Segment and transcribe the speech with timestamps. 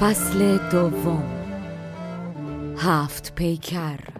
[0.00, 1.22] فصل دوم.
[2.76, 4.19] هفت پیکر.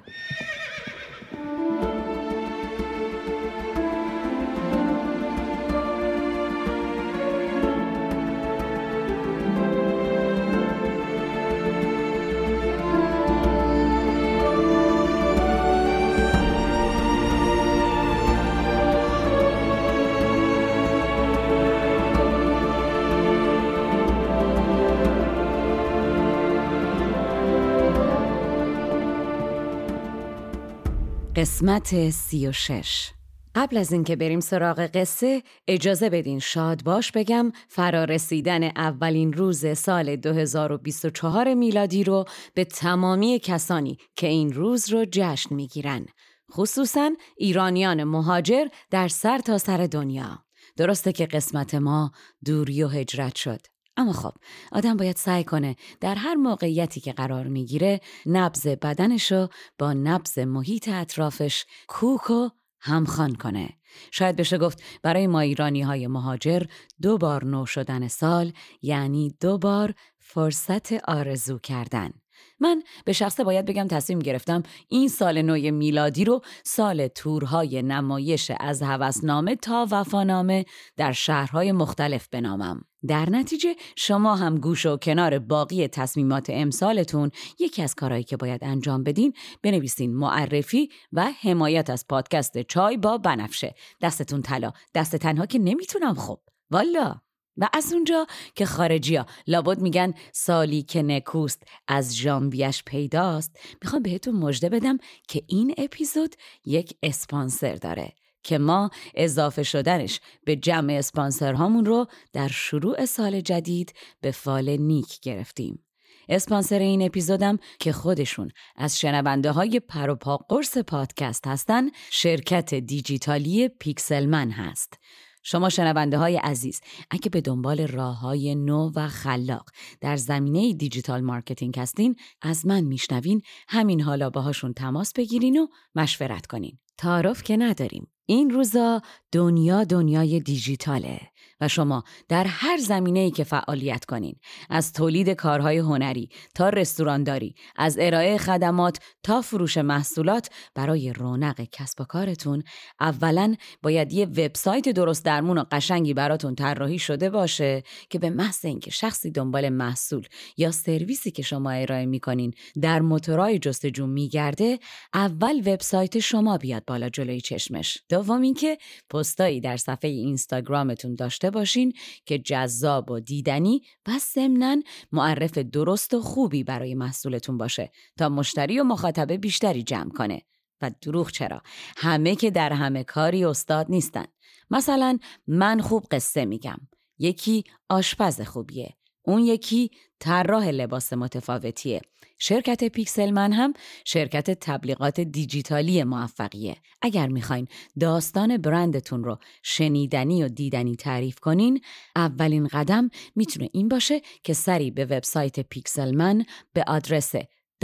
[31.40, 33.10] قسمت سی و شش.
[33.54, 40.16] قبل از اینکه بریم سراغ قصه اجازه بدین شاد باش بگم فرارسیدن اولین روز سال
[40.16, 42.24] 2024 میلادی رو
[42.54, 46.06] به تمامی کسانی که این روز رو جشن می‌گیرن.
[46.52, 50.44] خصوصا ایرانیان مهاجر در سر تا سر دنیا.
[50.76, 52.12] درسته که قسمت ما
[52.44, 53.60] دوری و هجرت شد.
[53.96, 54.32] اما خب
[54.72, 60.88] آدم باید سعی کنه در هر موقعیتی که قرار می‌گیره نبز بدنشو با نبز محیط
[60.88, 62.48] اطرافش کوک و
[62.80, 63.68] همخان کنه.
[64.10, 66.62] شاید بشه گفت برای ما ایرانی های مهاجر
[67.02, 68.52] دو بار نو شدن سال
[68.82, 72.19] یعنی دو بار فرصت آرزو کردن.
[72.60, 78.50] من به شخصه باید بگم تصمیم گرفتم این سال نو میلادی رو سال تورهای نمایش
[78.60, 80.64] از هوسنامه تا وفانامه
[80.96, 82.84] در شهرهای مختلف بنامم.
[83.08, 88.64] در نتیجه شما هم گوش و کنار باقی تصمیمات امسالتون یکی از کارهایی که باید
[88.64, 89.32] انجام بدین
[89.62, 93.74] بنویسین معرفی و حمایت از پادکست چای با بنفشه.
[94.02, 94.72] دستتون طلا.
[94.94, 96.40] دست تنها که نمی‌تونم خب.
[96.70, 97.20] والا.
[97.60, 104.02] و از اونجا که خارجی ها لابد میگن سالی که نکوست از ژانویش پیداست می‌خوام
[104.02, 104.98] بهتون مژده بدم
[105.28, 106.34] که این اپیزود
[106.64, 108.12] یک اسپانسر داره
[108.42, 115.20] که ما اضافه شدنش به جمع اسپانسرهامون رو در شروع سال جدید به فال نیک
[115.20, 115.84] گرفتیم.
[116.28, 124.50] اسپانسر این اپیزودم که خودشون از شنونده های پروپا قرص پادکست هستن شرکت دیجیتالی پیکسلمن
[124.50, 124.98] هست.
[125.42, 126.80] شما شنونده های عزیز
[127.10, 129.70] اگه به دنبال راه های نو و خلاق
[130.00, 136.46] در زمینه digital marketing هستین از من میشنوین همین حالا باهاشون تماس بگیرین و مشورت
[136.46, 136.78] کنین.
[136.98, 138.06] تعارف که نداریم.
[138.26, 139.02] این روزا
[139.32, 141.20] دنیا دنیای دیجیتاله.
[141.60, 144.36] و شما در هر زمینه ای که فعالیت کنین
[144.70, 152.00] از تولید کارهای هنری تا رستورانداری از ارائه خدمات تا فروش محصولات برای رونق کسب
[152.00, 152.62] و کارتون
[153.00, 158.64] اولا باید یه وبسایت درست درمون و قشنگی براتون طراحی شده باشه که به محض
[158.64, 164.78] اینکه شخصی دنبال محصول یا سرویسی که شما ارائه می‌کنین در موتورای جستجو میگرده
[165.14, 167.98] اول وبسایت شما بیاد بالا جلوی چشمش.
[168.08, 168.78] دوم اینکه
[169.10, 171.92] پستایی در صفحه اینستاگرامتون داشته باشین
[172.26, 174.76] که جذاب و دیدنی و ضمنا
[175.12, 180.42] معرف درست و خوبی برای محصولتون باشه تا مشتری و مخاطبه بیشتری جمع کنه.
[180.82, 181.62] و دروغ چرا؟
[181.96, 184.24] همه که در همه کاری استاد نیستن.
[184.70, 186.78] مثلا من خوب قصه میگم.
[187.18, 188.96] یکی آشپز خوبیه.
[189.22, 189.90] اون یکی
[190.20, 192.00] طراح لباس متفاوتیه.
[192.38, 193.72] شرکت پیکسلمن هم
[194.04, 196.76] شرکت تبلیغات دیجیتالی موفقیه.
[197.02, 197.68] اگر می‌خواین
[198.00, 201.80] داستان برندتون رو شنیدنی و دیدنی تعریف کنین
[202.16, 207.32] اولین قدم می‌تونه این باشه که سری به وبسایت پیکسلمن به آدرس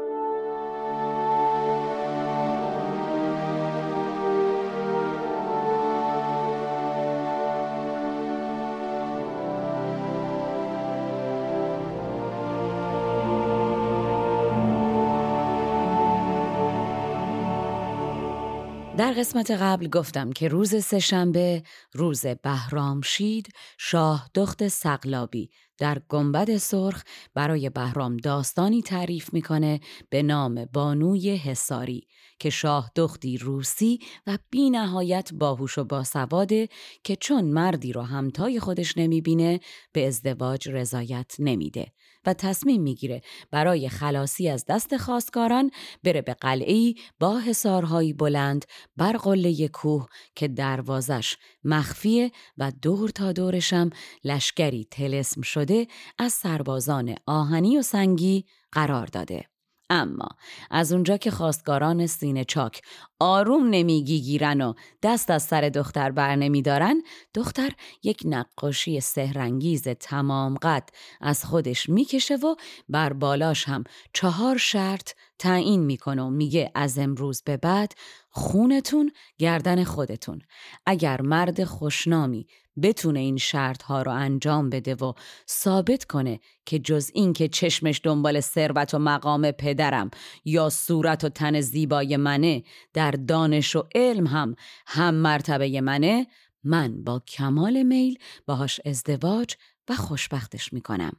[19.08, 21.62] در قسمت قبل گفتم که روز سهشنبه
[21.92, 27.02] روز بهرام شید شاه دخت سقلابی در گنبد سرخ
[27.34, 32.06] برای بهرام داستانی تعریف می‌کنه به نام بانوی حساری
[32.38, 36.68] که شاه دختی روسی و بی نهایت باهوش و باسواده
[37.04, 39.60] که چون مردی رو همتای خودش نمی‌بینه
[39.92, 41.92] به ازدواج رضایت نمیده.
[42.28, 45.70] و تصمیم می‌گیره برای خلاصی از دست خواستگاران
[46.04, 48.64] بره به قلعه با حصارهایی بلند
[48.96, 53.90] بر قله کوه که دروازش مخفیه و دور تا دورشم
[54.24, 55.86] لشکری تلسم شده
[56.18, 59.44] از سربازان آهنی و سنگی قرار داده.
[59.90, 60.28] اما
[60.70, 62.80] از اونجا که خواستگاران سینه چاک
[63.20, 67.02] آروم نمیگی گیرن و دست از سر دختر بر نمیدارن
[67.34, 67.70] دختر
[68.02, 70.88] یک نقاشی سهرنگیز تمام قد
[71.20, 72.54] از خودش می‌کشه و
[72.88, 77.92] بر بالاش هم چهار شرط تعیین می‌کنه و میگه از امروز به بعد
[78.30, 80.40] خونتون گردن خودتون.
[80.86, 82.46] اگر مرد خوشنامی
[82.82, 85.12] بتونه این شرط ها رو انجام بده و
[85.48, 90.10] ثابت کنه که جز این که چشمش دنبال ثروت و مقام پدرم
[90.44, 92.62] یا صورت و تن زیبای منه
[92.94, 94.56] در دانش و علم هم
[94.86, 96.26] هم مرتبه منه
[96.64, 99.54] من با کمال میل باهاش ازدواج
[99.88, 101.12] و خوشبختش می‌کنم.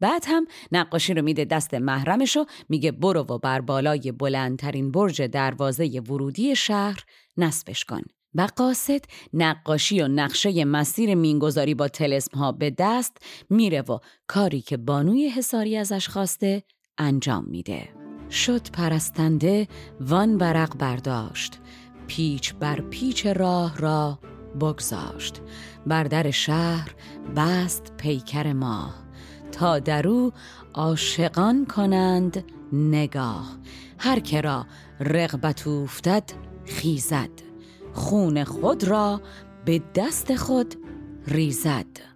[0.00, 5.22] بعد هم نقاشی رو میده دست محرمش و میگه برو و بر بالای بلندترین برج
[5.22, 7.04] دروازه ورودی شهر
[7.36, 8.02] نصبش کن.
[8.34, 9.00] و قاصد
[9.32, 13.16] نقاشی و نقشه مسیر مینگذاری با تلسم ها به دست
[13.50, 16.62] میره و کاری که بانوی حساری ازش خواسته
[16.98, 18.05] انجام میده.
[18.30, 19.68] شد پرستنده
[20.00, 21.58] وان برق برداشت.
[22.06, 24.18] پیچ بر پیچ راه را
[24.60, 25.42] بگذاشت.
[25.86, 26.94] بر در شهر
[27.36, 28.94] بست پیکر ماه.
[29.52, 30.32] تا درو
[30.74, 33.58] عاشقان کنند نگاه.
[33.98, 34.66] هر که را
[35.00, 36.24] رغبت افتد
[36.66, 37.30] خیزد.
[37.92, 39.20] خون خود را
[39.64, 40.74] به دست خود
[41.26, 42.15] ریزد.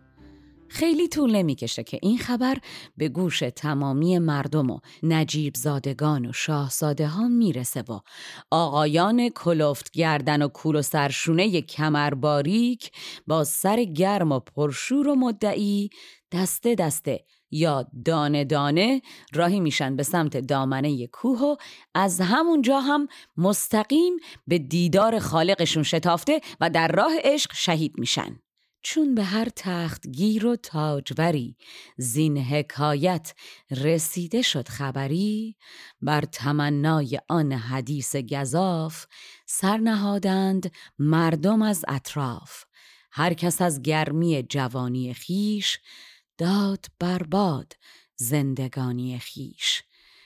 [0.70, 2.58] خیلی طول نمی‌کشه که این خبر
[2.96, 8.00] به گوش تمامی مردم و نجیب زادگان و شاهزاده ها می‌رسه و
[8.50, 12.90] آقایان کلفت گردن و کول و سرشونه کمر باریک
[13.26, 15.90] با سر گرم و پرشور و مدعی
[16.32, 19.02] دسته دسته یا دانه دانه
[19.34, 21.56] راهی میشن به سمت دامنه کوه و
[21.94, 28.40] از همونجا هم مستقیم به دیدار خالقشون شتافته و در راه عشق شهید میشن.
[28.82, 31.56] چون به هر تخت گیر و تاجوری
[31.96, 33.34] زین حکایت
[33.70, 35.56] رسیده شد خبری
[36.02, 39.06] بر تمنای آن حدیث گذاف
[39.46, 42.64] سرنهادند مردم از اطراف.
[43.12, 45.78] هر کس از گرمی جوانی خیش
[46.38, 47.76] داد برباد
[48.16, 49.82] زندگانی خیش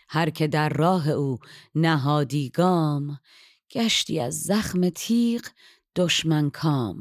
[0.09, 1.39] هر که در راه او
[1.75, 3.21] نهادی گام
[3.71, 5.43] گشتی از زخم تیغ
[5.97, 7.01] دشمن کام.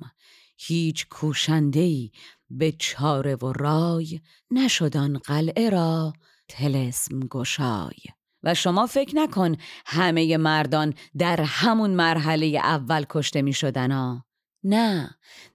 [0.65, 2.11] هیچ کوشندهی
[2.49, 4.19] به چاره و رای
[4.51, 6.13] نشدان قلعه را
[6.49, 7.97] تلسم گشای
[8.43, 9.55] و شما فکر نکن
[9.85, 14.21] همه مردان در همون مرحله اول کشته می شدن
[14.63, 15.09] نه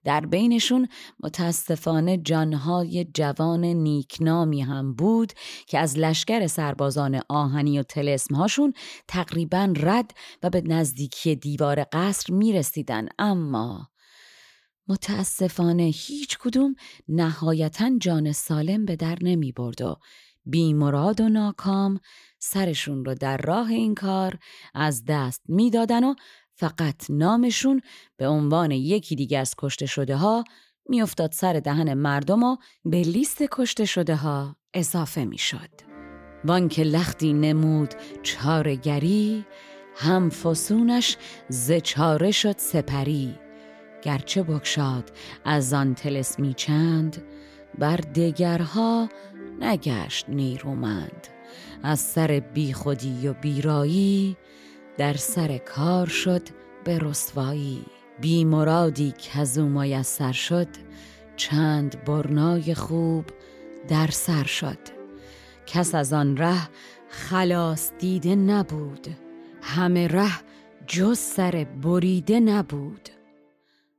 [0.05, 0.89] در بینشون
[1.21, 5.33] متاسفانه جانهای جوان نیکنامی هم بود
[5.67, 8.73] که از لشکر سربازان آهنی و تلسمهاشون
[9.09, 13.09] تقریبا رد و به نزدیکی دیوار قصر می رسیدن.
[13.19, 13.89] اما
[14.89, 16.75] متاسفانه هیچ کدوم
[17.09, 19.97] نهایتا جان سالم به در نمی برد و
[20.45, 22.01] بیمراد و ناکام
[22.39, 24.39] سرشون رو در راه این کار
[24.75, 26.15] از دست می‌دادن و
[26.55, 27.81] فقط نامشون
[28.17, 30.45] به عنوان یکی دیگه از کشته شده ها
[30.89, 35.71] میافتاد سر دهن مردم و به لیست کشته شده ها اضافه می‌شد.
[36.45, 39.45] وان که لختی نمود چارگری
[39.97, 41.17] هم فسونش
[41.49, 43.48] ز چاره شد سپری
[44.03, 45.13] گرچه بکشاد
[45.45, 47.23] از آن تلسمی چند
[47.79, 49.09] بر دگرها
[49.61, 51.29] نگشت نیرومند.
[51.83, 54.37] از سر بیخودی و بیرایی
[54.99, 56.43] در سر کار شد
[56.85, 57.85] به رسوایی.
[58.21, 59.85] بی مرادی که از او
[60.33, 60.69] شد
[61.37, 63.25] چند برنای خوب
[63.89, 64.79] در سر شد.
[65.67, 66.69] کس از آن ره
[67.09, 69.09] خلاص دیده نبود
[69.63, 70.33] همه ره
[70.87, 73.18] جز سر بریده نبود.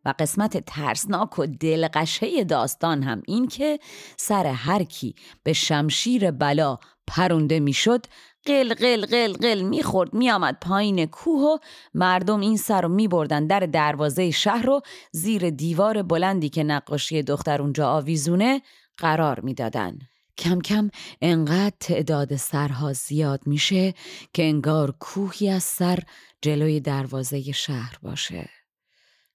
[0.09, 3.79] و قسمت ترسناک و دلقشه داستان هم این که
[4.17, 8.05] سر هر کی به شمشیر بلا پرونده می‌شد
[8.45, 11.57] قل قل قل قل می‌خورد میآمد پایین کوه و
[11.93, 17.61] مردم این سر رو میبردن در دروازه شهر رو زیر دیوار بلندی که نقاشی دختر
[17.61, 18.61] اونجا آویزونه
[18.97, 19.99] قرار می‌دادن.
[20.37, 20.89] کم کم
[21.21, 23.93] انقدر تعداد سرها زیاد میشه
[24.33, 25.99] که انگار کوهی از سر
[26.41, 28.58] جلوی دروازه شهر باشه.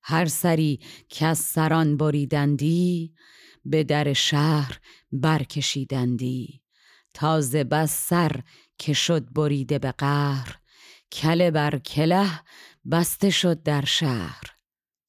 [0.07, 3.15] هر سری که از سران بریدندی
[3.65, 4.81] به در شهر
[5.13, 6.63] برکشیدندی.
[7.15, 8.41] تازه بس سر
[8.79, 10.59] که شد بریده به قهر
[11.13, 12.31] کله بر کله
[12.91, 14.55] بسته شد در شهر.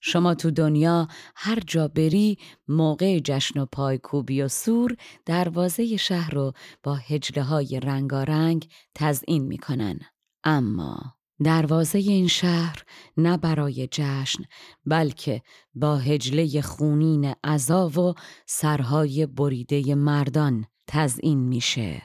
[0.02, 2.38] شما تو دنیا هر جا بری
[2.68, 10.00] موقع جشن و پایکوبی و سور دروازه شهر رو با هجله های رنگارنگ تزئین می‌کنن.
[10.44, 12.84] اما دروازه این شهر
[13.18, 14.44] نه برای جشن
[14.86, 15.42] بلکه
[15.74, 18.13] با هجله خونین عذا و
[18.46, 22.01] سرهای بریده مردان تزئین میشه.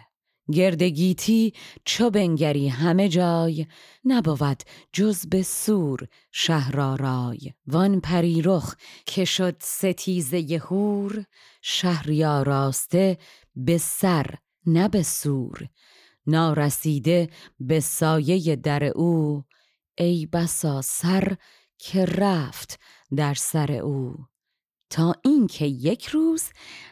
[0.53, 1.53] گردگیتی
[1.85, 3.67] چو بنگری همه جای
[4.05, 8.75] نبود جز به سور شهرارای وان پریرخ
[9.07, 11.25] که شد ستیزه هور
[11.63, 13.19] شهری راسته
[13.57, 14.35] به سر
[14.67, 15.69] نه به سور.
[16.27, 19.45] نارسیده به سایه در او.
[19.99, 21.37] ای بسا سر
[21.79, 22.81] که رفت
[23.17, 24.17] در سر او.
[24.91, 26.45] تا اینکه یک روز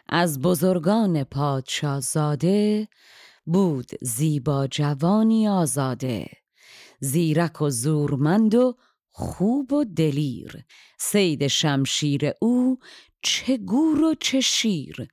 [0.09, 2.89] از بزرگان پادشاه زاده
[3.45, 6.27] بود زیبا جوانی آزاده.
[7.01, 8.77] زیرک و زورمند و
[9.09, 10.65] خوب و دلیر.
[10.99, 12.79] سید شمشیر او
[13.23, 15.09] چه گور و چه شیر.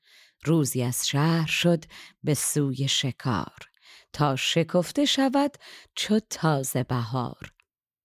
[0.45, 1.83] روزی از شهر شد
[2.23, 3.74] به سوی شکار.
[4.15, 5.51] تا شکفته شود
[5.95, 7.51] چو تازه بهار.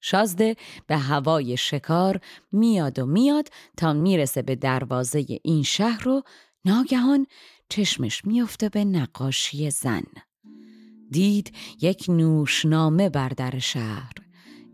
[0.00, 2.20] شازده به هوای شکار
[2.52, 6.22] میاد و میاد تا می‌رسه به دروازه این شهر و
[6.64, 7.26] ناگهان
[7.68, 10.02] چشمش میفته به نقاشی زن.
[11.10, 14.12] دید یک نوشنامه بر در شهر.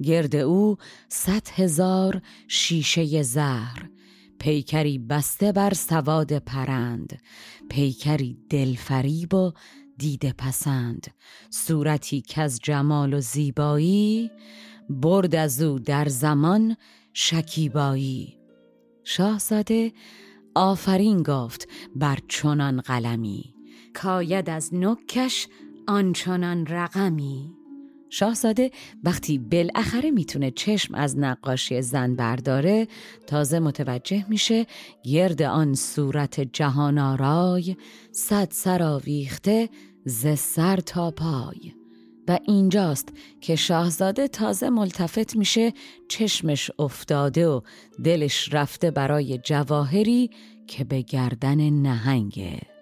[0.02, 0.76] گرد او
[1.08, 3.90] صد هزار شیشه زهر.
[4.38, 7.22] پیکری بسته بر سواد پرند.
[7.70, 9.52] پیکری دلفریب و
[9.98, 11.06] دیده پسند.
[11.50, 14.30] صورتی که از جمال و زیبایی
[14.90, 16.76] برد از او در زمان
[17.12, 18.38] شکیبایی.
[19.04, 19.92] شاهزاده
[20.54, 23.54] آفرین گفت بر چنان قلمی.
[23.94, 25.48] کاید از نکش
[25.86, 27.55] آنچنان رقمی.
[28.10, 28.70] شاهزاده
[29.04, 32.88] وقتی بالاخره می‌تونه چشم از نقاشی زن برداره
[33.26, 34.66] تازه متوجه میشه
[35.04, 37.76] گرد آن صورت جهان آرای
[38.12, 39.68] صد سر آویخته
[40.04, 41.72] ز سر تا پای.
[42.28, 43.08] و اینجاست
[43.40, 45.72] که شاهزاده تازه ملتفت میشه
[46.08, 47.60] چشمش افتاده و
[48.04, 50.30] دلش رفته برای جواهری
[50.66, 52.75] که به گردن نهنگه.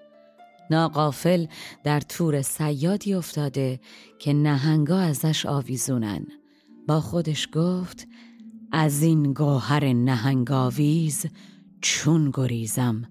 [0.71, 1.47] ناقافل
[1.85, 3.81] در تور سیادی افتاده
[4.19, 6.27] که نهنگا ازش آویزونن.
[6.89, 8.09] با خودش گفت
[8.73, 11.27] از این گوهر نهنگاویز
[11.81, 13.03] چون گریزم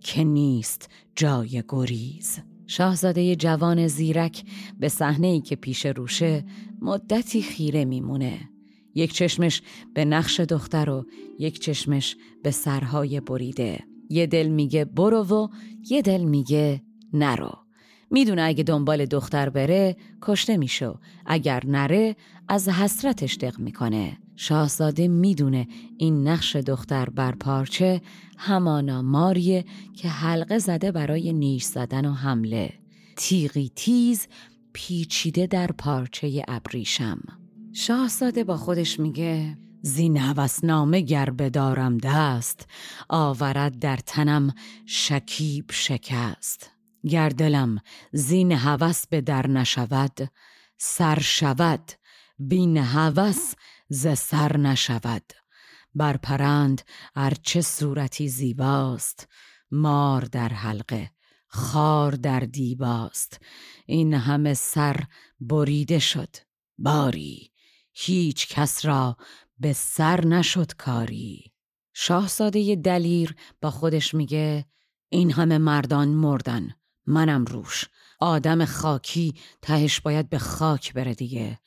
[0.00, 2.38] که نیست جای گریز.
[2.66, 4.44] شاهزاده جوان زیرک
[4.80, 6.44] به صحنه ای که پیش روشه
[6.80, 8.48] مدتی خیره میمونه.
[8.94, 9.62] یک چشمش
[9.94, 11.06] به نقش دختر و
[11.38, 13.84] یک چشمش به سرهای بریده.
[14.08, 15.48] یه دل میگه برو و
[15.90, 17.58] یه دل میگه نرو.
[18.10, 20.98] می‌دونه اگه دنبال دختر بره کشته میشو.
[21.26, 22.16] اگر نره
[22.48, 24.18] از حسرتش دق می‌کنه.
[24.36, 28.02] شاهزاده می‌دونه این نقش دختر بر پارچه
[28.38, 29.64] همانا ماریه
[29.96, 32.72] که حلقه زده برای نیش زدن و حمله.
[33.16, 34.26] تیغی تیز
[34.72, 37.20] پیچیده در پارچه ابریشم.
[37.72, 40.20] شاهزاده با خودش میگه زین
[40.62, 42.66] نامه گر بدارم دست
[43.08, 44.54] آورد در تنم
[44.86, 46.71] شکیب شکست.
[47.08, 47.78] گر دلم
[48.12, 50.30] زین هوس به در نشود
[50.78, 51.92] سر شود
[52.38, 53.54] بین هوس
[53.88, 55.32] ز سر نشود.
[55.94, 56.82] بر پرند
[57.14, 59.28] ارچه صورتی زیباست
[59.70, 61.10] مار در حلقه
[61.46, 63.40] خار در دیباست.
[63.86, 65.04] این همه سر
[65.40, 66.36] بریده شد.
[66.78, 67.52] باری
[67.92, 69.16] هیچ کس را
[69.58, 71.52] به سر نشد کاری.
[71.94, 74.64] شاهزاده دلیر با خودش میگه
[75.08, 76.74] این همه مردان مردن.
[77.06, 77.84] منم روش.
[78.20, 81.58] آدم خاکی تهش باید به خاک بره دیگه.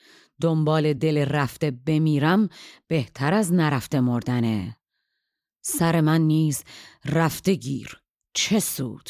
[0.41, 2.49] دنبال دل رفته بمیرم
[2.87, 4.77] بهتر از نرفته مردنه.
[5.61, 6.63] سر من نیز
[7.05, 8.01] رفته گیر.
[8.33, 9.09] چه سود؟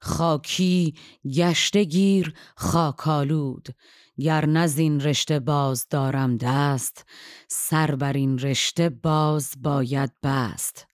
[0.00, 0.94] خاکی
[1.36, 3.68] گشته گیر خاکالود
[4.18, 7.06] گر نزین رشته باز دارم دست
[7.48, 10.86] سر بر این رشته باز باید بست.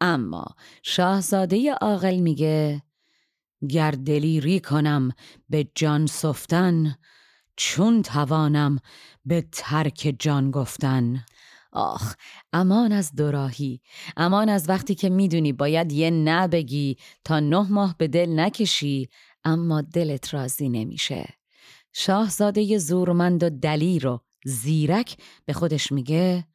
[0.00, 0.44] اما
[0.82, 2.82] شاهزاده عاقل میگه
[3.66, 5.12] گر دلیری کنم
[5.48, 6.94] به جان سفتن
[7.56, 8.78] چون توانم
[9.24, 11.24] به ترک جان گفتن.
[11.72, 12.14] آخ
[12.52, 13.80] امان از دوراهی
[14.16, 19.08] امان از وقتی که می‌دونی باید یه نه بگی تا نه ماه به دل نکشی
[19.44, 21.28] اما دلت راضی نمیشه.
[21.92, 26.46] شاهزاده زورمند و دلیر و زیرک به خودش میگه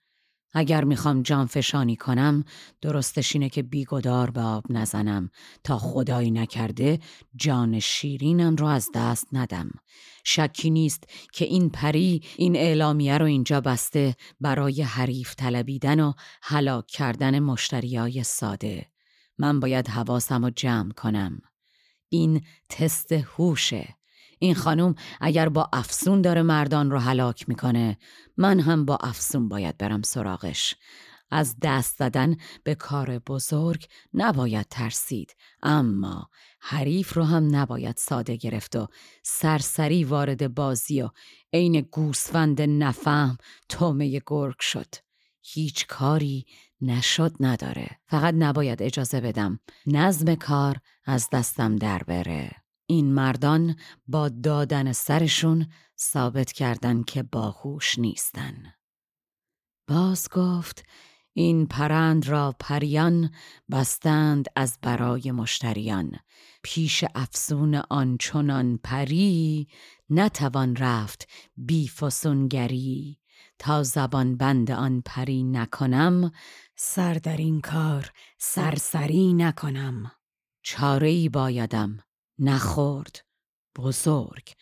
[0.53, 2.43] اگر می‌خوام جان فشانی کنم
[2.81, 5.29] درستش اینه که بیگدار به آب نزنم.
[5.63, 6.99] تا خدایی نکرده
[7.35, 9.69] جان شیرینم رو از دست ندم.
[10.23, 11.03] شکی نیست
[11.33, 18.23] که این پری این اعلامیه رو اینجا بسته برای حریف طلبیدن و هلاک کردن مشتریای
[18.23, 18.85] ساده.
[19.37, 21.41] من باید حواسم رو جمع کنم.
[22.09, 23.98] این تست هوشه.
[24.39, 27.97] این خانم اگر با افسون داره مردان رو هلاک می‌کنه
[28.37, 30.75] من هم با افسون باید برم سراغش.
[31.31, 36.29] از دست زدن به کار بزرگ نباید ترسید اما
[36.59, 38.87] حریف رو هم نباید ساده گرفت و
[39.23, 41.09] سرسری وارد بازی و
[41.53, 43.37] عین گوسفند نفهم
[43.69, 44.95] تومه گرگ شد.
[45.41, 46.45] هیچ کاری
[46.81, 47.87] نشد نداره.
[48.07, 52.51] فقط نباید اجازه بدم نظم کار از دستم در بره.
[52.91, 53.75] این مردان
[54.07, 55.67] با دادن سرشون
[55.99, 58.73] ثابت کردن که باهوش نیستن.
[59.87, 60.85] باز گفت
[61.33, 63.31] این پرند را پریان
[63.71, 66.19] بستند از برای مشتریان.
[66.63, 69.67] پیش افسون آنچنان پری
[70.09, 71.27] نتوان رفت
[71.57, 73.19] بی فسونگری.
[73.59, 76.31] تا زبان بند آن پری نکنم
[76.75, 80.11] سر در این کار سرسری نکنم.
[80.61, 81.99] چاره ای بایدم.
[82.39, 83.25] نخورد.
[83.75, 84.53] بزرگ.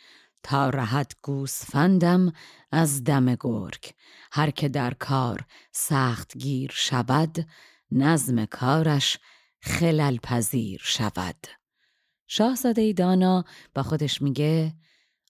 [0.44, 2.34] تا رهد گوسفندم
[2.72, 3.92] از دم گرگ.
[4.32, 7.48] هر که در کار سخت گیر شود
[7.92, 9.18] نظم کارش
[9.62, 11.48] خلل پذیر شود.
[12.28, 14.74] شاهزاده دانا با خودش میگه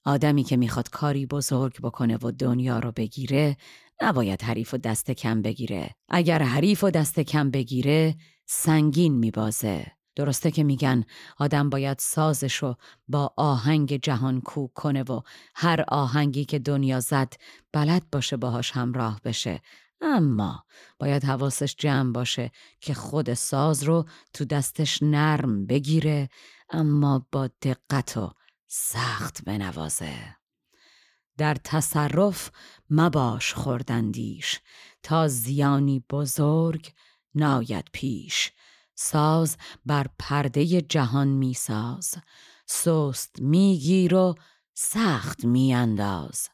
[0.06, 3.58] آدمی که می‌خواد کاری بزرگ بکنه و دنیا رو بگیره
[4.02, 5.96] نباید حریف و دست کم بگیره.
[6.10, 9.97] اگر حریف و دست کم بگیره سنگین میبازه.
[10.18, 11.04] درسته که میگن
[11.38, 12.76] آدم باید سازشو
[13.08, 15.22] با آهنگ جهان کوک کنه و
[15.56, 17.34] هر آهنگی که دنیا زد
[17.74, 19.62] بلد باشه باهاش همراه بشه.
[20.02, 20.64] اما
[21.00, 26.30] باید حواسش جمع باشه که خود ساز رو تو دستش نرم بگیره
[26.70, 28.32] اما با دقت و
[28.68, 30.36] سخت بنوازه.
[31.38, 32.52] در تصرف
[32.90, 34.60] مباش خوردندیش
[35.04, 36.92] تا زیانی بزرگ
[37.36, 38.52] ناید پیش.
[39.00, 42.16] ساز بر پرده جهان میساز
[42.66, 44.36] سست میگیر و
[44.74, 46.50] سخت میانداز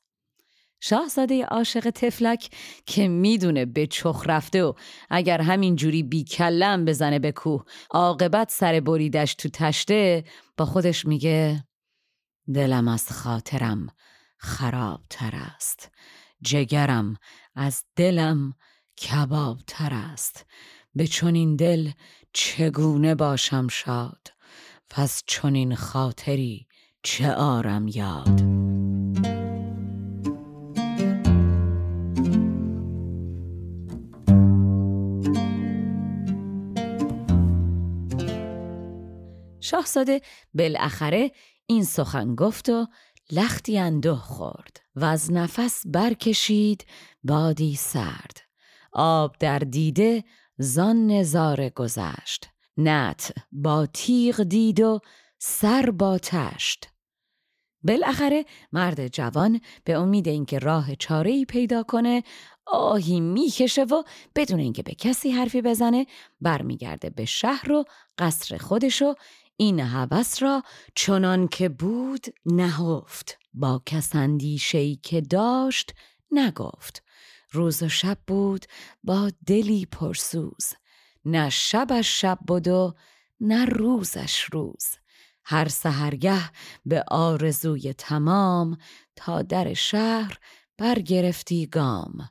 [0.80, 2.50] شاهزاده عاشق تفلک
[2.86, 4.74] که می‌دونه به چخ رفته و
[5.10, 10.24] اگر همین جوری بی کلم بزنه به کوه عاقبت سر بریدش تو تشته
[10.58, 11.64] با خودش میگه
[12.54, 13.88] دلم از خاطرم
[14.38, 15.92] خراب تر است.
[16.42, 17.18] جگرم
[17.56, 18.54] از دلم
[18.98, 20.46] کباب تر است.
[20.96, 21.92] به چنین دل
[22.34, 24.28] چگونه باشم شاد؟
[24.89, 26.67] پس چنین خاطری
[27.04, 28.41] چه آرم یاد؟
[39.62, 40.22] شاهزاده
[40.54, 41.32] بالاخره
[41.65, 42.88] این سخن گفت و
[43.32, 46.86] لختی اندوه خورد و از نفس برکشید
[47.24, 48.38] بادی سرد.
[48.93, 50.24] آب در دیده
[50.58, 52.50] زان نظاره گذشت.
[52.78, 55.00] نت با تیغ دید و
[55.39, 56.89] سر با تشت.
[57.84, 62.24] بالاخره مرد جوان به امید اینکه راه چاره پیدا کنه
[62.66, 64.04] آهی می‌کشه و
[64.36, 66.06] بدون اینکه به کسی حرفی بزنه
[66.42, 67.86] برمیگرده به شهر و
[68.18, 69.13] قصر خودشو
[69.58, 70.63] این هوس را
[70.96, 73.38] چنان که بود نهفت.
[73.54, 75.94] با کسندی شی که داشت
[76.32, 77.04] نگفت.
[77.54, 78.66] روز و شب بود
[79.04, 80.74] با دلی پرسوز.
[81.26, 82.94] نه شبش شب بود و
[83.39, 84.86] نه روزش روز.
[85.46, 86.52] هر سهرگه
[86.86, 88.78] به آرزوی تمام
[89.16, 90.38] تا در شهر
[90.78, 92.30] برگرفتی گام.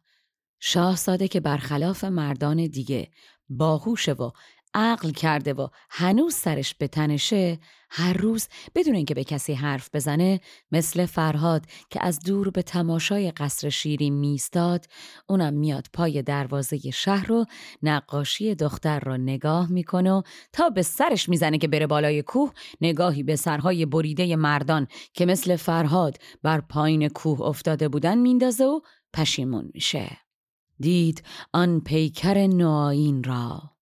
[0.60, 3.10] شاهزاده که برخلاف مردان دیگه
[3.48, 4.30] باهوشه و
[4.74, 7.58] عقل کرده و هنوز سرش به تنشه
[7.90, 10.40] هر روز بدون اینکه به کسی حرف بزنه
[10.72, 14.86] مثل فرهاد که از دور به تماشای قصر شیرین میستاد
[15.28, 17.46] اونم میاد پای دروازه شهر و
[17.82, 23.22] نقاشی دختر را نگاه می‌کنه و تا به سرش می‌زنه که بره بالای کوه نگاهی
[23.22, 28.80] به سرهای بریده مردان که مثل فرهاد بر پایین کوه افتاده بودن میندازه و
[29.14, 30.18] پشیمون میشه.
[30.80, 33.72] دید آن پیکر نوآیین را.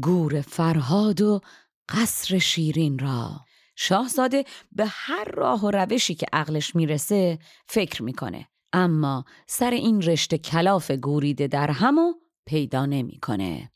[0.00, 1.40] گور فرهاد و
[1.88, 3.40] قصر شیرین را.
[3.76, 8.48] شاهزاده به هر راه و روشی که عقلش می‌رسه فکر می‌کنه.
[8.72, 12.12] اما سر این رشته کلاف گوریده در همو
[12.46, 13.70] پیدا نمی‌کنه.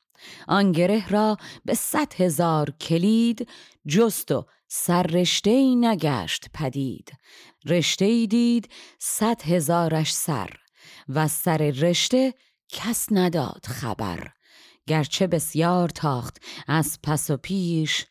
[0.49, 3.49] آن گره را به صد هزار کلید
[3.89, 7.13] جست و سر رشته ای نگشت پدید.
[7.67, 10.51] رشته ای دید صد هزارش سر
[11.09, 12.35] و سر رشته
[12.69, 14.29] کس نداد خبر.
[14.89, 16.37] گرچه بسیار تاخت
[16.69, 18.07] از پس و پیش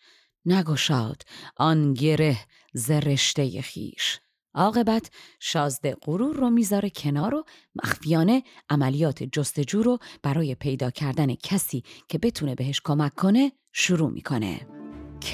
[0.46, 1.22] نگشاد
[1.58, 2.38] آن گره
[2.74, 4.20] ز رشته خیش
[4.54, 7.44] عاقبت شازده غرور رو می‌ذاره کنار و
[7.84, 14.68] مخفیانه عملیات جستجو رو برای پیدا کردن کسی که بتونه بهش کمک کنه شروع می‌کنه.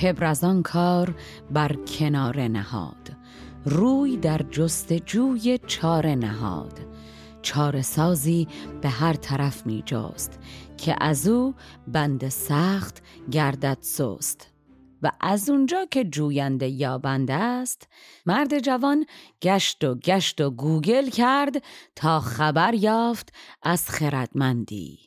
[0.01, 1.15] کبر از آن کار
[1.51, 3.17] بر کنار نهاد.
[3.65, 6.79] روی در جستجوی چار نهاد.
[7.41, 8.47] چار سازی
[8.81, 10.39] به هر طرف می جاست
[10.83, 11.53] که از او
[11.87, 14.49] بند سخت گردد سست.
[15.01, 17.87] و از اونجا که جوینده یابنده است
[18.25, 19.05] مرد جوان
[19.41, 21.63] گشت و گشت و گوگل کرد
[21.95, 24.99] تا خبر یافت از خردمندی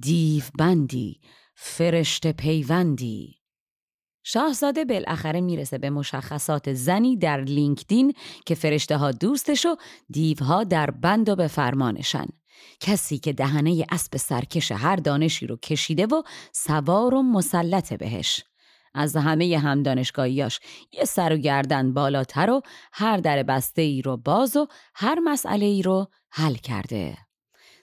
[0.00, 1.20] دیو بندی
[1.54, 3.39] فرشت پیوندی.
[4.22, 8.14] شاهزاده بالاخره می‌رسه به مشخصات زنی در لینکدین
[8.46, 9.76] که فرشته ها دوستش و
[10.10, 12.26] دیوها در بند و به فرمانشن.
[12.80, 18.44] کسی که دهنه اسب سرکش هر دانشی رو کشیده و سوار و مسلط بهش.
[18.94, 20.60] از همه هم دانشگاهیاش
[20.92, 25.66] یه سر و گردن بالاتر و هر در بسته ای رو باز و هر مسئله
[25.66, 27.16] ای رو حل کرده.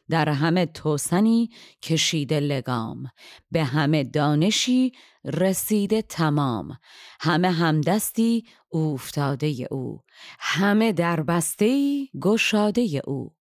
[0.10, 1.50] در همه توسنی
[1.82, 3.12] کشیده لگام.
[3.52, 4.92] به همه دانشی
[5.26, 6.78] رسیده تمام.
[7.20, 10.02] همه همدستی افتاده او.
[10.40, 13.38] همه در بسته گشاده او.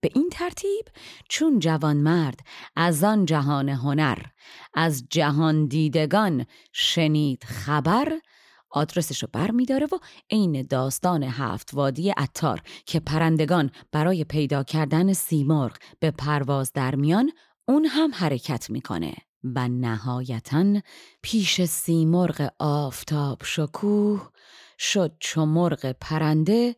[0.00, 0.84] به این ترتیب
[1.28, 2.40] چون جوان مرد
[2.76, 4.18] از آن جهان هنر
[4.74, 8.12] از جهان دیدگان شنید خبر
[8.70, 9.98] آدرسش رو بر میداره و
[10.30, 17.30] عین داستان هفت وادی اتار که پرندگان برای پیدا کردن سیمرغ به پرواز در میان
[17.68, 20.80] اون هم حرکت می‌کنه و نهایتا
[21.22, 24.30] پیش سیمرغ آفتاب شکوه
[24.78, 26.76] شد چو مرغ پرنده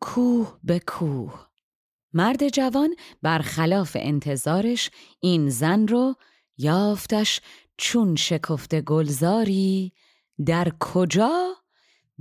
[0.00, 1.46] کوه به کوه.
[2.12, 6.14] مرد جوان برخلاف انتظارش این زن رو
[6.58, 7.40] یافتش
[7.76, 9.92] چون شکفته گلزاری
[10.46, 11.54] در کجا؟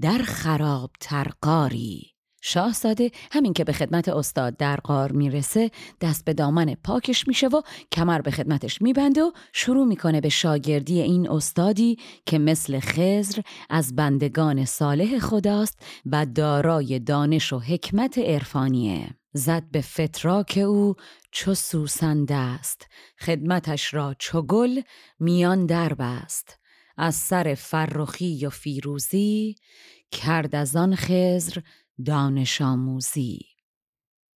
[0.02, 2.16] در خراب ترقاری.
[2.42, 7.62] شاهزاده همین که به خدمت استاد در قار می‌رسه دست به دامن پاکش میشه و
[7.92, 13.96] کمر به خدمتش میبنده و شروع می‌کنه به شاگردی این استادی که مثل خزر از
[13.96, 19.08] بندگان صالح خداست و دارای دانش و حکمت عرفانیه.
[19.34, 20.96] زد به فتراک او
[21.32, 22.88] چو سوسن است.
[23.20, 24.82] خدمتش را چو گل
[25.20, 26.60] میان در بست.
[26.98, 29.56] از سر فرخی و فیروزی
[30.12, 31.62] کرد از آن خزر
[32.06, 33.40] دانش آموزی.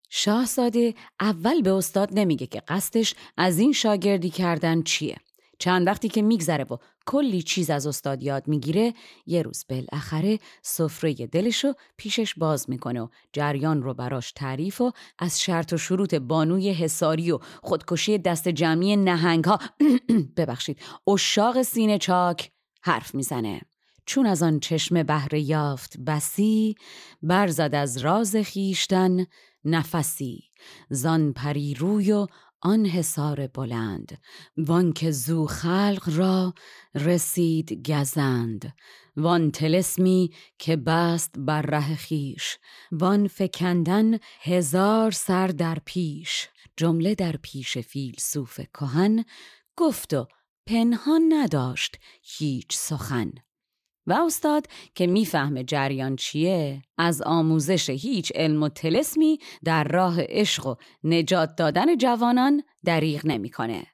[0.10, 5.18] شاهزاده اول به استاد نمیگه که قصدش از این شاگردی کردن چیه.
[5.60, 8.94] چند وقتی که میگذره و کلی چیز از استاد یاد می‌گیره
[9.26, 15.42] یه روز بالاخره سفره دلشو پیشش باز می‌کنه و جریان رو براش تعریف و از
[15.42, 19.60] شرط و شروط بانوی حساری و خودکشی دست جمعی نهنگ ها
[20.38, 23.62] ببخشید اشاق سینه چاک حرف می‌زنه.
[24.06, 26.76] چون از آن چشم بهر یافت بسی
[27.22, 29.26] برزد از راز خیشتن
[29.66, 30.44] نفسی.
[30.90, 32.28] زان پری روی و
[32.62, 34.18] آن حصار بلند
[34.58, 36.54] وان که زو خلق را
[36.96, 38.74] رسید گزند.
[39.18, 42.58] وان تلسمی که بست بر ره خیش
[42.92, 46.48] وان فکندن هزار سر در پیش.
[46.78, 49.26] جمله در پیش فیلسوف کهن
[49.76, 50.28] گفت و
[50.66, 53.32] پنهان نداشت هیچ سخن.
[54.10, 60.66] و استاد که می‌فهمه جریان چیه از آموزش هیچ علم و تلسمی در راه عشق
[60.66, 63.88] و نجات دادن جوانان دریغ نمی‌کنه.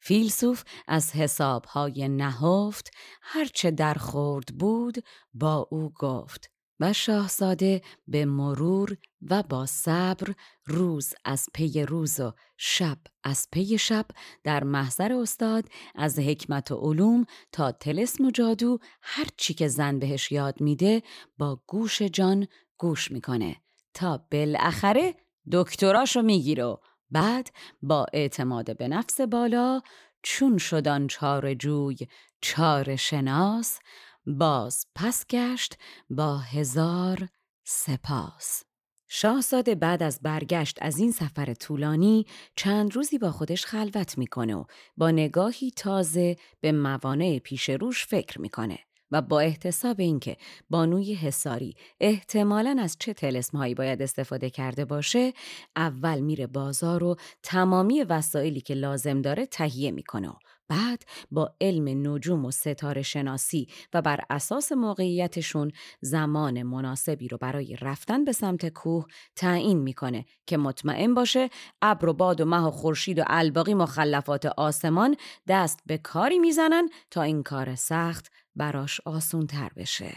[0.00, 2.90] فیلسوف از حسابهای نهفت
[3.22, 5.04] هرچه در خورد بود
[5.34, 6.51] با او گفت
[6.82, 8.96] و شاهزاده به مرور
[9.30, 10.34] و با صبر
[10.66, 14.06] روز از پی روز و شب از پی شب
[14.44, 15.64] در محضر استاد
[15.94, 21.02] از حکمت و علوم تا تلسم و جادو هر چی که زن بهش یاد میده
[21.38, 22.46] با گوش جان
[22.78, 23.56] گوش می‌کنه
[23.94, 25.14] تا بالاخره
[25.52, 26.76] دکتراشو می‌گیره.
[27.10, 27.50] بعد
[27.82, 29.80] با اعتماد به نفس بالا
[30.22, 31.96] چون شدان چار جوی
[32.40, 33.78] چار شناس
[34.26, 35.78] باز پس گشت
[36.10, 37.28] با هزار
[37.64, 38.62] سپاس.
[39.08, 44.64] شاهزاده بعد از برگشت از این سفر طولانی چند روزی با خودش خلوت می‌کنه و
[44.96, 48.78] با نگاهی تازه به موانع پیش روش فکر می‌کنه
[49.10, 50.36] و با احتساب اینکه
[50.70, 55.32] بانوی حساری احتمالا از چه تلسمهایی باید استفاده کرده باشه
[55.76, 60.34] اول میره بازار و تمامی وسایلی که لازم داره تهیه می‌کنه و
[60.68, 67.76] بعد با علم نجوم و ستاره شناسی و بر اساس موقعیتشون زمان مناسبی رو برای
[67.80, 71.50] رفتن به سمت کوه تعیین می‌کنه که مطمئن باشه
[71.82, 75.16] ابر و باد و مه و خورشید و الباقی مخلفات آسمان
[75.48, 80.14] دست به کاری می‌زنن تا این کار سخت براش آسون تر بشه.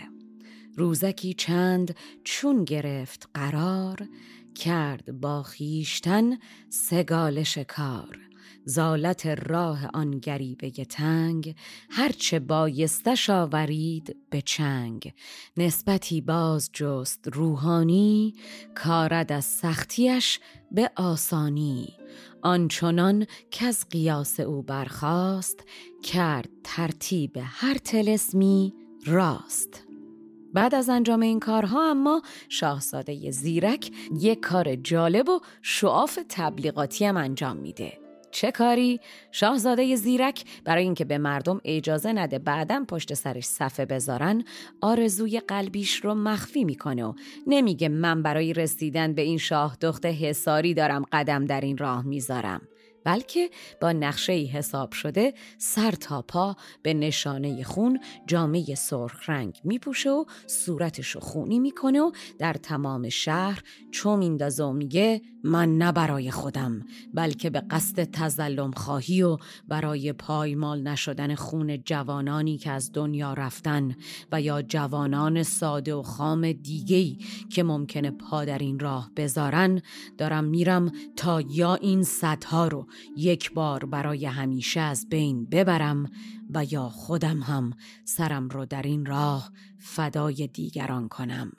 [0.77, 4.08] روزکی چند چون گرفت قرار
[4.55, 6.38] کرد با خیشتن
[6.69, 8.19] سگال شکار.
[8.65, 11.56] زالت راه آن گریبه تنگ
[11.89, 15.13] هرچه بایستش آورید به چنگ.
[15.58, 18.34] نسبتی باز جست روحانی
[18.75, 20.39] کارد از سختیش
[20.71, 21.93] به آسانی.
[22.41, 25.63] آنچنان که از قیاس او برخاست
[26.04, 28.73] کرد ترتیب هر تلسمی
[29.06, 29.84] راست.
[30.54, 37.17] بعد از انجام این کارها اما شاهزاده زیرک یک کار جالب و شعاف تبلیغاتی هم
[37.17, 38.05] انجام میده.
[38.36, 39.00] چه کاری؟
[39.32, 44.43] شاهزاده زیرک برای اینکه به مردم اجازه نده بعدم پشت سرش صفه بذارن
[44.82, 47.13] آرزوی قلبیش رو مخفی می‌کنه و
[47.48, 52.62] نمیگه من برای رسیدن به این شاه دخت حساری دارم قدم در این راه می‌ذارم
[53.06, 53.50] بلکه
[53.82, 60.26] با نقشه حساب شده سر تا پا به نشانه خون جامعه سرخ رنگ میپوشه و
[60.48, 66.86] صورتشو خونی می‌کنه و در تمام شهر چو میندازه و میگه من نه برای خودم
[67.13, 69.38] بلکه به قصد تزلم خواهی و
[69.68, 73.96] برای پایمال نشدن خون جوانانی که از دنیا رفتن
[74.32, 77.18] و یا جوانان ساده و خام دیگهی
[77.50, 79.82] که ممکنه پا در این راه بذارن
[80.18, 86.12] دارم میرم تا یا این صدها رو یک بار برای همیشه از بین ببرم
[86.53, 87.73] و یا خودم هم
[88.05, 91.51] سرم رو در این راه فدای دیگران کنم.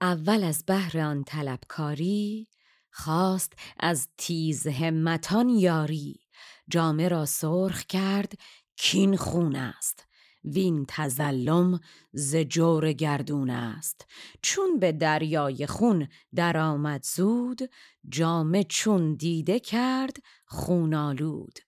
[0.00, 2.48] اول از بهر آن طلبکاری
[2.90, 6.20] خواست از تیز همتان یاری.
[6.70, 8.32] جامه را سرخ کرد
[8.76, 10.06] کین خون است.
[10.44, 11.80] وین تزلم
[12.12, 14.06] ز جور گردون است.
[14.42, 17.60] چون به دریای خون درآمد زود
[18.08, 21.58] جامه چون دیده کرد خونالود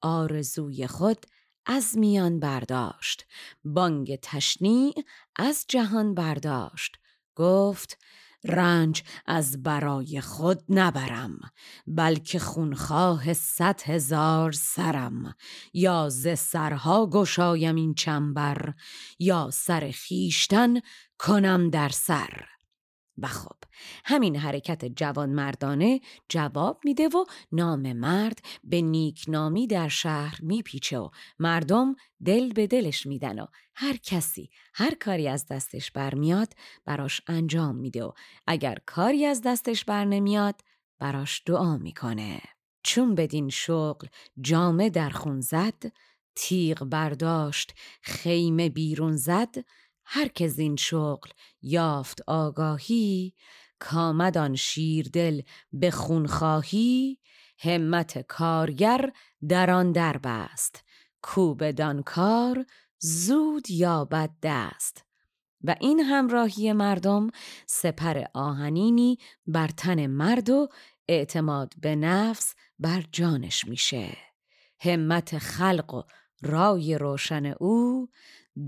[0.00, 1.26] آرزوی خود
[1.66, 3.26] از میان برداشت.
[3.64, 4.94] بانگ تشنیع
[5.36, 6.96] از جهان برداشت.
[7.34, 7.98] گفت
[8.44, 11.40] رنج از برای خود نبرم
[11.86, 15.34] بلکه خونخواه صد هزار سرم.
[15.74, 18.74] یا ز سرها گشایم این چنبر
[19.18, 20.80] یا سر خیشتن
[21.18, 22.51] کنم در سر.
[23.22, 23.56] و خب
[24.04, 31.08] همین حرکت جوان مردانه جواب میده و نام مرد به نیکنامی در شهر میپیچه و
[31.38, 36.52] مردم دل به دلش میدن و هر کسی هر کاری از دستش برمیاد
[36.84, 38.12] براش انجام میده و
[38.46, 40.60] اگر کاری از دستش بر نمیاد
[40.98, 42.40] براش دعا می‌کنه.
[42.82, 44.06] چون بدین شغل
[44.40, 45.92] جامه در خون زد
[46.34, 49.54] تیغ برداشت خیمه بیرون زد
[50.04, 51.30] هر که زین شغل
[51.62, 53.34] یافت آگاهی
[53.78, 57.18] کامد آن شیردل به خونخواهی
[57.58, 59.12] همت کارگر
[59.48, 60.84] در آن دربست
[61.22, 62.66] کو بدان کار
[62.98, 65.04] زود یابد دست.
[65.64, 67.30] و این همراهی مردم
[67.66, 70.68] سپر آهنینی بر تن مرد و
[71.08, 74.16] اعتماد به نفس بر جانش میشه.
[74.80, 76.02] همت خلق و
[76.42, 78.08] رای روشن او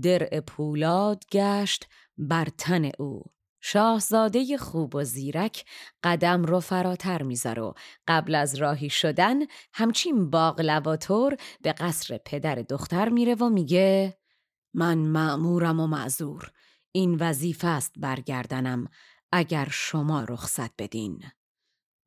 [0.01, 3.23] درع پولاد گشت بر تن او.
[3.61, 5.65] شاهزاده خوب و زیرک
[6.03, 7.73] قدم رو فراتر می‌ذاره و
[8.07, 9.35] قبل از راهی شدن
[9.73, 14.17] همچین باقلواتور به قصر پدر دختر میره و میگه
[14.73, 16.51] من معمورم و معذور.
[16.91, 18.87] این وظیفه است برگردنم.
[19.31, 21.23] اگر شما رخصت بدین.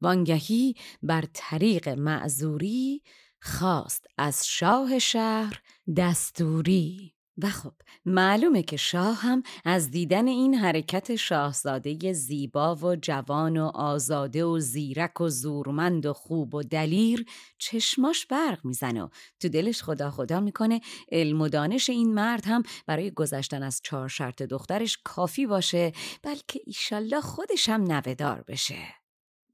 [0.00, 3.02] وانگهی بر طریق معذوری
[3.42, 5.62] خواست از شاه شهر
[5.96, 7.17] دستوری.
[7.42, 7.72] و خب
[8.06, 14.58] معلومه که شاه هم از دیدن این حرکت شاهزاده زیبا و جوان و آزاده و
[14.58, 17.24] زیرک و زورمند و خوب و دلیر
[17.58, 19.08] چشماش برق می‌زنه و
[19.40, 20.80] تو دلش خدا خدا می‌کنه
[21.12, 26.60] علم و دانش این مرد هم برای گذشتن از چهار شرط دخترش کافی باشه بلکه
[26.66, 28.78] ایشالله خودش هم نوهدار بشه.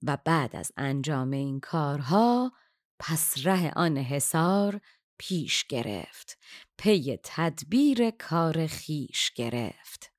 [0.06, 2.52] و بعد از انجام این کارها
[2.98, 4.80] پس ره آن حسار
[5.18, 6.38] پیش گرفت.
[6.78, 10.12] پی تدبیر کار خیش گرفت.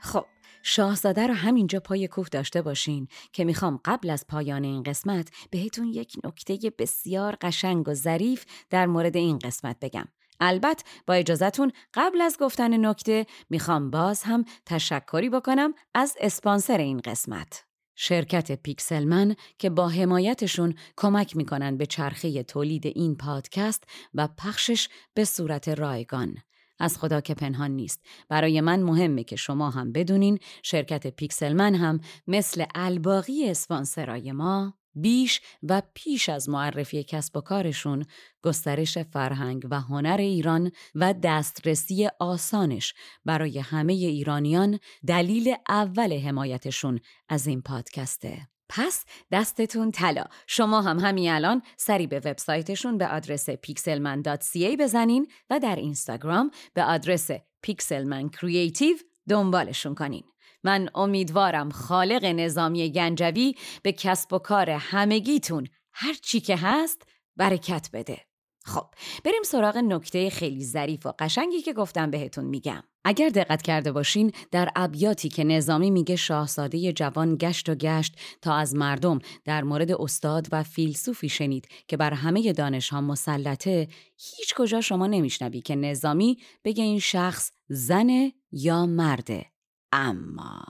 [0.00, 0.26] خب
[0.62, 5.86] شاهزاده رو همینجا پای کوه داشته باشین که می‌خوام قبل از پایان این قسمت بهتون
[5.88, 10.08] یک نکته بسیار قشنگ و ظریف در مورد این قسمت بگم.
[10.40, 17.00] البته با اجازتون قبل از گفتن نکته می‌خوام باز هم تشکری بکنم از اسپانسر این
[17.00, 17.64] قسمت.
[17.96, 25.24] شرکت پیکسلمن که با حمایتشون کمک می‌کنن به چرخه تولید این پادکست و پخشش به
[25.24, 26.36] صورت رایگان.
[26.78, 28.00] از خدا که پنهان نیست.
[28.28, 35.40] برای من مهمه که شما هم بدونین شرکت پیکسلمن هم مثل الباقی اسپانسرای ما بیش
[35.62, 38.04] و پیش از معرفی کسب و کارشون
[38.42, 47.46] گسترش فرهنگ و هنر ایران و دسترسی آسانش برای همه ایرانیان دلیل اول حمایتشون از
[47.46, 48.48] این پادکسته.
[48.68, 55.60] پس دستتون طلا شما هم همین الان سری به وبسایتشون به آدرس pixelman.ca بزنین و
[55.60, 57.30] در اینستاگرام به آدرس
[57.66, 60.24] pixelman creative دنبالشون کنین
[60.64, 67.02] من امیدوارم خالق نظامی گنجوی به کسب و کار همگیتون هر چی که هست
[67.36, 68.20] برکت بده.
[68.64, 68.86] خب
[69.24, 72.82] بریم سراغ نکته خیلی ظریف و قشنگی که گفتم بهتون میگم.
[73.04, 78.54] اگر دقت کرده باشین در ابیاتی که نظامی میگه شاهزاده جوان گشت و گشت تا
[78.54, 84.54] از مردم در مورد استاد و فیلسوفی شنید که بر همه دانش ها مسلطه هیچ
[84.54, 89.51] کجا شما نمیشنوی که نظامی بگه این شخص زنه یا مرده.
[89.92, 90.62] اما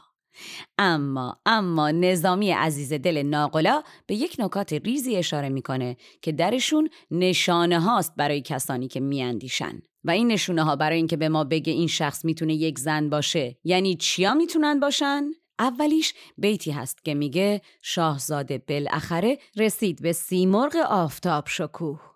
[0.78, 7.80] اما اما نظامی عزیز دل ناقلا به یک نکات ریزی اشاره می‌کنه که درشون نشانه
[7.80, 9.82] هاست برای کسانی که میاندیشن.
[10.04, 13.58] و این نشونه ها برای اینکه به ما بگه این شخص می‌تونه یک زن باشه
[13.64, 15.24] یعنی چیا می‌تونن باشن؟
[15.58, 22.11] اولیش بیتی هست که میگه شاهزاده بالاخره رسید به سیمرغ آفتاب شکوه.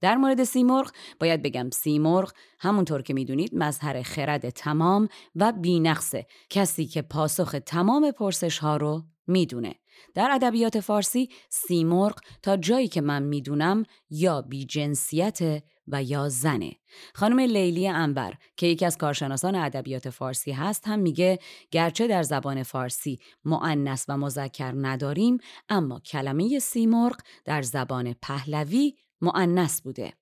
[0.00, 6.86] در مورد سیمرغ باید بگم سیمرغ همونطور که می‌دونید مظهر خرد تمام و بینقصه کسی
[6.86, 9.74] که پاسخ تمام پرسش ها رو می‌دونه.
[10.14, 16.72] در ادبیات فارسی سیمرغ تا جایی که من می‌دونم یا بی جنسیت و یا زنه.
[17.14, 21.38] خانم لیلی انبر که یکی از کارشناسان ادبیات فارسی هست هم میگه
[21.70, 29.82] گرچه در زبان فارسی معنس و مذکر نداریم اما کلمه سیمرغ در زبان پهلوی معنس
[29.82, 30.12] بوده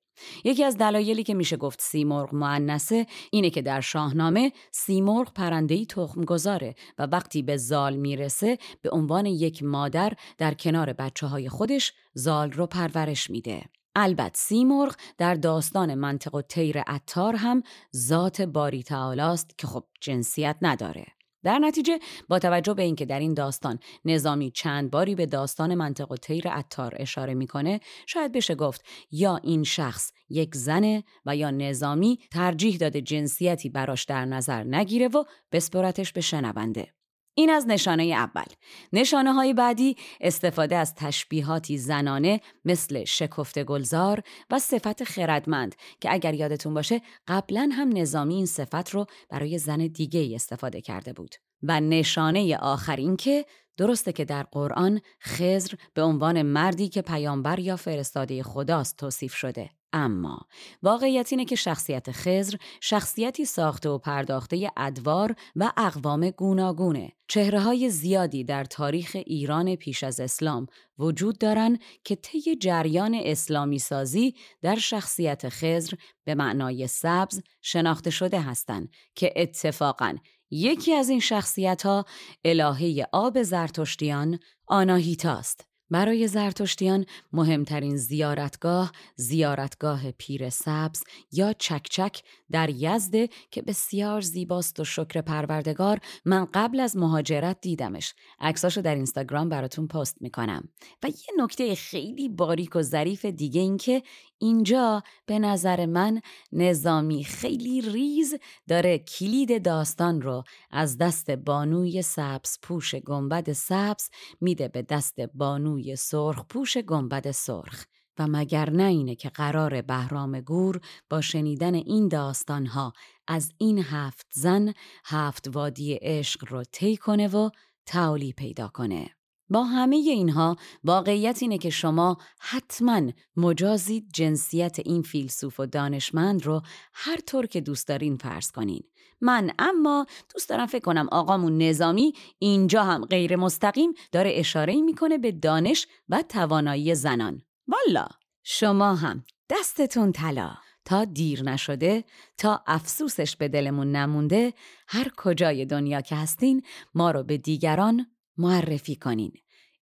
[0.45, 6.25] یکی از دلایلی که میشه گفت سیمرغ معنسه اینه که در شاهنامه سیمرغ پرندهی تخم
[6.25, 11.93] گذاره و وقتی به زال می‌رسه به عنوان یک مادر در کنار بچه های خودش
[12.15, 13.63] زال رو پرورش میده.
[13.99, 17.63] البته سیمرغ در داستان منطق و تیر اتار هم
[17.97, 21.16] ذات باری تعالاست که خب جنسیت نداره.
[21.47, 26.13] در نتیجه با توجه به اینکه در این داستان نظامی چند باری به داستان منطق
[26.13, 31.51] و تیر اتار اشاره می‌کنه شاید بشه گفت یا این شخص یک زنه و یا
[31.51, 36.93] نظامی ترجیح داده جنسیتی براش در نظر نگیره و بسپرتش به شنونده.
[37.39, 38.45] این از نشانه اول.
[38.93, 46.35] نشانه های بعدی استفاده از تشبیهاتی زنانه مثل شکفت گلزار و صفت خردمند که اگر
[46.35, 51.35] یادتون باشه قبلا هم نظامی این صفت رو برای زن دیگه استفاده کرده بود.
[51.63, 53.47] و نشانه آخر این که
[53.77, 59.71] درسته که در قرآن خزر به عنوان مردی که پیامبر یا فرستاده خداست توصیف شده.
[59.93, 60.41] اما
[60.83, 67.91] واقعیت اینه که شخصیت خزر شخصیتی ساخته و پرداخته ادوار و اقوام گوناگونه چهره های
[67.91, 70.67] زیادی در تاریخ ایران پیش از اسلام
[70.99, 78.41] وجود دارن که طی جریان اسلامی سازی در شخصیت خزر به معنای سبز شناخته شده
[78.41, 80.17] هستند که اتفاقا
[80.51, 82.05] یکی از این شخصیت ها
[82.45, 85.76] الهه آب زرتشتیان آناهیتاست.
[85.91, 94.85] برای زرتشتیان مهمترین زیارتگاه زیارتگاه پیر سبز یا چکچک در یزده که بسیار زیباست و
[94.85, 98.15] شکر پروردگار من قبل از مهاجرت دیدمش.
[98.41, 100.69] عکساشو در اینستاگرام براتون پست می‌کنم.
[101.03, 104.03] و یه نکته خیلی باریک و ظریف دیگه این که
[104.39, 106.21] اینجا به نظر من
[106.53, 108.35] نظامی خیلی ریز
[108.69, 115.76] داره کلید داستان رو از دست بانوی سبز پوش گنبد سبز میده به دست بانوی
[115.95, 117.85] سرخ پوش گنبد سرخ
[118.19, 122.93] و مگر نه اینه که قرار بهرام گور با شنیدن این داستانها
[123.29, 124.73] از این هفت زن
[125.05, 127.51] هفت وادی عشق رو طی کنه و
[127.87, 129.16] تعالی پیدا کنه.
[129.49, 133.03] با همه اینها واقعیت اینه که شما حتما
[133.37, 138.83] مجازید جنسیت این فیلسوف و دانشمند رو هر طور که دوست دارین فرض کنین.
[139.21, 145.19] من اما دوست دارم فکر کنم آقامون نظامی اینجا هم غیر مستقیم داره اشاره می‌کنه
[145.19, 147.43] به دانش و توانایی زنان.
[147.69, 148.07] والا
[148.43, 152.05] شما هم دستتون طلا تا دیر نشده
[152.39, 154.53] تا افسوسش به دلمون نمونده
[154.89, 156.63] هر کجای دنیا که هستین
[156.95, 158.07] ما رو به دیگران
[158.39, 159.33] معرفی کنین.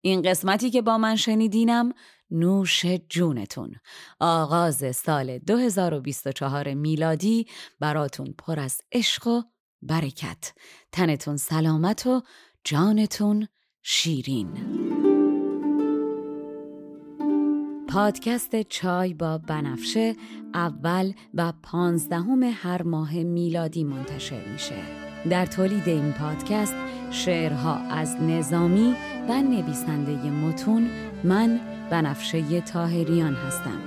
[0.00, 1.92] این قسمتی که با من شنیدینم
[2.30, 3.74] نوش جونتون.
[4.20, 7.46] آغاز سال 2024 میلادی
[7.80, 9.42] براتون پر از عشق و
[9.82, 10.52] برکت.
[10.92, 12.22] تنتون سلامت و
[12.64, 13.48] جانتون
[13.82, 14.48] شیرین.
[17.88, 20.16] پادکست چای با بنفشه
[20.54, 25.13] اول و پانزدهم هر ماه میلادی منتشر میشه.
[25.30, 26.74] در تولید این پادکست
[27.10, 28.94] شعرها از نظامی
[29.28, 30.90] و نویسنده متون
[31.24, 31.60] من
[31.90, 33.78] بنفشه تاهریان هستم.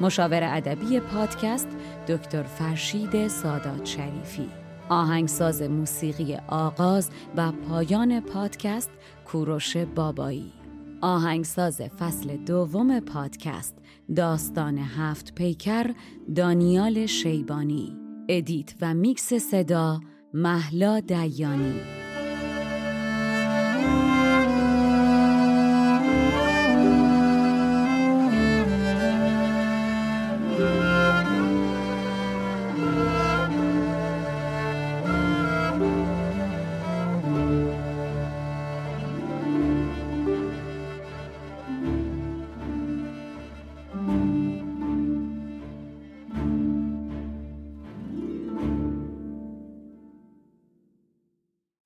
[0.00, 1.68] مشاور ادبی پادکست
[2.08, 4.48] دکتر فرشید سادات شریفی.
[4.88, 8.90] آهنگساز موسیقی آغاز و پایان پادکست
[9.24, 10.52] کوروش بابایی.
[11.00, 13.74] آهنگساز فصل دوم پادکست
[14.16, 15.90] داستان هفت پیکر
[16.36, 17.96] دانیال شیبانی.
[18.28, 20.00] edit و میکس صدا
[20.38, 21.95] محلا دیانی